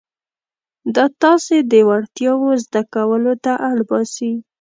دا 0.95 1.05
تاسې 1.21 1.55
د 1.71 1.73
وړتیاوو 1.89 2.49
زده 2.65 2.81
کولو 2.93 3.33
ته 3.43 3.53
اړ 3.69 3.77
باسي. 3.89 4.31